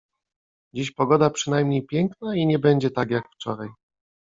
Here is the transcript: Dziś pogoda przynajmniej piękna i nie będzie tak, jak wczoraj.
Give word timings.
Dziś 0.73 0.91
pogoda 0.91 1.29
przynajmniej 1.29 1.85
piękna 1.85 2.35
i 2.35 2.45
nie 2.45 2.59
będzie 2.59 2.91
tak, 2.91 3.11
jak 3.11 3.23
wczoraj. 3.33 3.67